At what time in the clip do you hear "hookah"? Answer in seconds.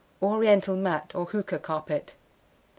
1.25-1.59